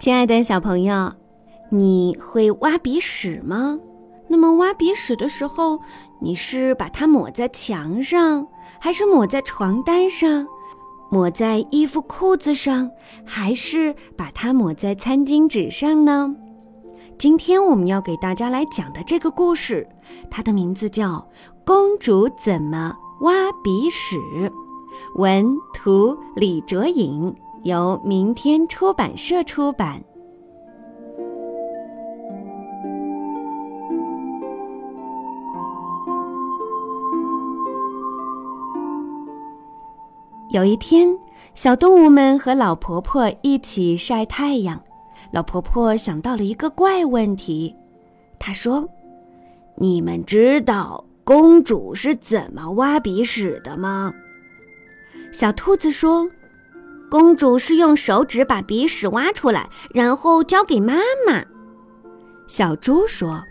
[0.00, 1.12] 亲爱的小朋友，
[1.68, 3.78] 你会挖鼻屎吗？
[4.28, 5.78] 那么挖鼻屎的时候，
[6.22, 8.48] 你是把它抹在墙上，
[8.80, 10.46] 还是抹在床单上，
[11.10, 12.90] 抹在衣服裤子上，
[13.26, 16.34] 还是把它抹在餐巾纸上呢？
[17.18, 19.86] 今天我们要给大家来讲的这个故事，
[20.30, 21.08] 它的名字叫
[21.62, 24.16] 《公主怎么挖鼻屎》，
[25.16, 27.36] 文图李卓颖。
[27.62, 30.02] 由明天出版社出版。
[40.48, 41.06] 有一天，
[41.54, 44.82] 小动物们和老婆婆一起晒太阳。
[45.30, 47.76] 老婆婆想到了一个怪问题，
[48.38, 48.88] 她说
[49.76, 54.12] ：“你们知道公主是怎么挖鼻屎的吗？”
[55.30, 56.26] 小兔子说。
[57.10, 60.94] 公主是用手指把鼻屎挖出来，然后交给妈
[61.26, 61.42] 妈。
[62.46, 63.42] 小猪说：“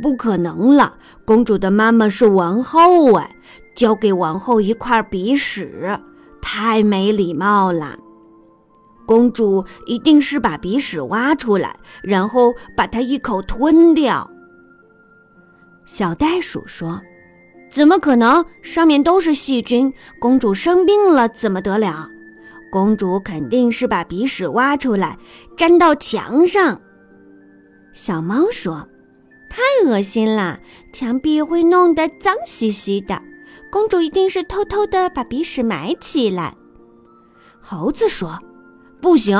[0.00, 3.34] 不可能了，公主的妈妈是王后哎，
[3.74, 5.98] 交给王后一块鼻屎，
[6.40, 7.98] 太没礼貌了。
[9.06, 14.30] 公主一定是把鼻屎挖出来，然后把它一口吞掉。”
[15.84, 17.02] 小袋鼠说
[17.68, 18.44] ：“怎么可能？
[18.62, 22.08] 上面都是细菌，公主生病了怎么得了？”
[22.74, 25.16] 公主肯定是把鼻屎挖出来，
[25.56, 26.80] 粘到墙上。
[27.92, 28.88] 小猫说
[29.48, 30.58] ：“太恶心了，
[30.92, 33.22] 墙壁会弄得脏兮兮的。
[33.70, 36.56] 公主一定是偷偷的把鼻屎埋起来。”
[37.62, 38.40] 猴子说
[39.00, 39.38] ：“不行，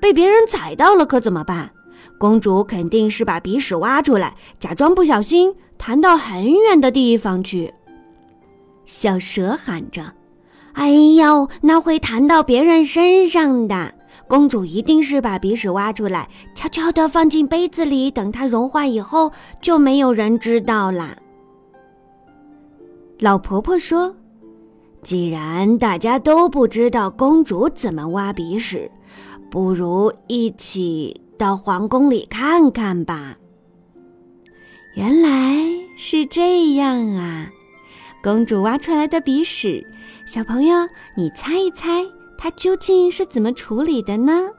[0.00, 1.72] 被别人踩到了可怎么办？
[2.20, 7.74] 公主肯定是把鼻屎挖出来，假装不小心弹到很远的地方去。”
[8.86, 10.12] 小蛇喊着。
[10.76, 13.94] 哎呦，那会弹到别人身上的。
[14.28, 19.32] 公主一定是把鼻屎挖出来，悄悄地放进杯子里，等它融化以后，
[19.62, 21.16] 就没有人知道啦。
[23.18, 24.14] 老婆婆说
[25.02, 28.90] ：“既然大家都不知道公主怎么挖鼻屎，
[29.50, 33.38] 不如一起到皇宫里看看吧。”
[34.94, 35.64] 原来
[35.96, 37.50] 是这样啊！
[38.26, 39.86] 公主挖出来的鼻屎。
[40.26, 40.74] 小朋友，
[41.16, 42.04] 你猜一猜，
[42.36, 44.50] 她究竟是怎么处理的呢？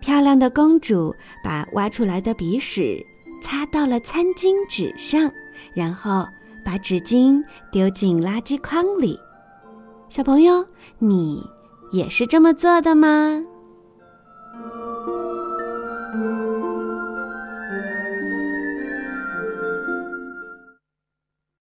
[0.00, 3.00] 漂亮的公主把挖出来的鼻屎
[3.40, 5.30] 擦到了餐巾纸上，
[5.72, 6.26] 然后
[6.64, 9.16] 把纸巾丢进垃圾筐里。
[10.08, 10.66] 小朋友，
[10.98, 11.40] 你
[11.92, 13.40] 也是这么做的吗？